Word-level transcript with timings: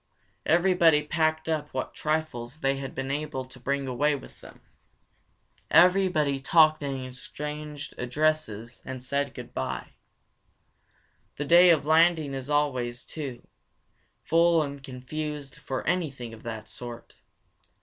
Everybody 0.47 1.03
packed 1.03 1.47
up 1.47 1.75
what 1.75 1.93
trifles 1.93 2.61
they 2.61 2.77
had 2.77 2.95
been 2.95 3.11
able 3.11 3.45
to 3.45 3.59
bring 3.59 3.87
away 3.87 4.15
with 4.15 4.41
them. 4.41 4.61
Everybody 5.69 6.39
talked 6.39 6.81
and 6.81 7.05
exchanged 7.05 7.93
addresses 7.99 8.81
and 8.83 9.03
said 9.03 9.35
good 9.35 9.53
bye. 9.53 9.93
The 11.35 11.45
day 11.45 11.69
of 11.69 11.85
landing 11.85 12.33
is 12.33 12.49
always 12.49 13.03
too, 13.05 13.47
full 14.23 14.63
and 14.63 14.81
confused 14.83 15.57
for 15.57 15.85
anything 15.85 16.33
of 16.33 16.41
that 16.41 16.67
sort. 16.67 17.17